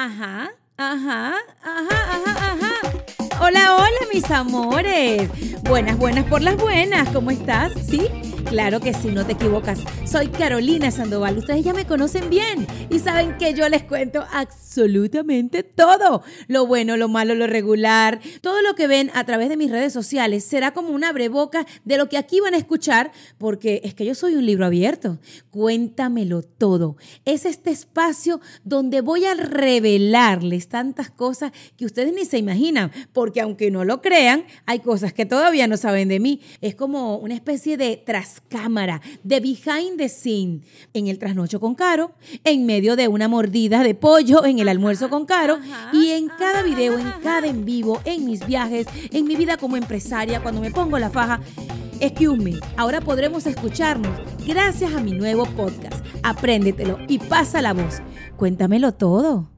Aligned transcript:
Ajá, 0.00 0.52
ajá, 0.76 1.34
ajá, 1.60 2.14
ajá, 2.14 2.52
ajá. 2.52 3.44
Hola, 3.44 3.74
hola, 3.74 3.98
mis 4.14 4.30
amores. 4.30 5.28
Buenas, 5.64 5.98
buenas 5.98 6.24
por 6.26 6.40
las 6.40 6.56
buenas. 6.56 7.08
¿Cómo 7.08 7.32
estás? 7.32 7.72
¿Sí? 7.84 8.06
Claro 8.46 8.80
que 8.80 8.94
sí, 8.94 9.08
no 9.08 9.26
te 9.26 9.32
equivocas. 9.32 9.80
Soy 10.06 10.28
Carolina 10.28 10.90
Sandoval. 10.90 11.36
Ustedes 11.36 11.64
ya 11.64 11.74
me 11.74 11.86
conocen 11.86 12.30
bien 12.30 12.66
y 12.88 12.98
saben 12.98 13.36
que 13.36 13.52
yo 13.52 13.68
les 13.68 13.82
cuento 13.82 14.24
absolutamente 14.32 15.62
todo. 15.62 16.22
Lo 16.46 16.66
bueno, 16.66 16.96
lo 16.96 17.08
malo, 17.08 17.34
lo 17.34 17.46
regular. 17.46 18.20
Todo 18.40 18.62
lo 18.62 18.74
que 18.74 18.86
ven 18.86 19.10
a 19.14 19.24
través 19.24 19.50
de 19.50 19.58
mis 19.58 19.70
redes 19.70 19.92
sociales 19.92 20.44
será 20.44 20.72
como 20.72 20.90
una 20.90 21.12
breboca 21.12 21.66
de 21.84 21.98
lo 21.98 22.08
que 22.08 22.16
aquí 22.16 22.40
van 22.40 22.54
a 22.54 22.58
escuchar 22.58 23.12
porque 23.36 23.82
es 23.84 23.94
que 23.94 24.06
yo 24.06 24.14
soy 24.14 24.34
un 24.34 24.46
libro 24.46 24.64
abierto. 24.64 25.18
Cuéntamelo 25.50 26.42
todo. 26.42 26.96
Es 27.26 27.44
este 27.44 27.70
espacio 27.70 28.40
donde 28.64 29.02
voy 29.02 29.26
a 29.26 29.34
revelarles 29.34 30.68
tantas 30.68 31.10
cosas 31.10 31.52
que 31.76 31.84
ustedes 31.84 32.14
ni 32.14 32.24
se 32.24 32.38
imaginan 32.38 32.92
porque 33.12 33.42
aunque 33.42 33.70
no 33.70 33.84
lo 33.84 34.00
crean, 34.00 34.44
hay 34.64 34.78
cosas 34.78 35.12
que 35.12 35.26
todavía 35.26 35.66
no 35.66 35.76
saben 35.76 36.08
de 36.08 36.20
mí. 36.20 36.40
Es 36.62 36.74
como 36.74 37.18
una 37.18 37.34
especie 37.34 37.76
de 37.76 38.02
tras 38.28 38.42
cámara, 38.48 39.00
de 39.22 39.40
behind 39.40 39.98
the 39.98 40.08
scene, 40.08 40.60
en 40.94 41.06
el 41.06 41.18
trasnocho 41.18 41.60
con 41.60 41.74
Caro, 41.74 42.12
en 42.44 42.66
medio 42.66 42.96
de 42.96 43.08
una 43.08 43.28
mordida 43.28 43.82
de 43.82 43.94
pollo, 43.94 44.44
en 44.44 44.58
el 44.58 44.68
almuerzo 44.68 45.08
con 45.08 45.24
Caro, 45.26 45.58
y 45.92 46.10
en 46.10 46.28
cada 46.28 46.62
video, 46.62 46.98
en 46.98 47.12
cada 47.22 47.46
en 47.46 47.64
vivo, 47.64 48.00
en 48.04 48.26
mis 48.26 48.46
viajes, 48.46 48.86
en 49.10 49.26
mi 49.26 49.36
vida 49.36 49.56
como 49.56 49.76
empresaria, 49.76 50.42
cuando 50.42 50.60
me 50.60 50.70
pongo 50.70 50.98
la 50.98 51.10
faja. 51.10 51.40
Excuse 52.00 52.42
me, 52.42 52.54
ahora 52.76 53.00
podremos 53.00 53.46
escucharnos 53.46 54.16
gracias 54.46 54.92
a 54.94 55.00
mi 55.00 55.12
nuevo 55.12 55.46
podcast. 55.46 56.04
Apréndetelo 56.22 56.98
y 57.08 57.18
pasa 57.18 57.62
la 57.62 57.72
voz. 57.72 58.00
Cuéntamelo 58.36 58.92
todo. 58.92 59.48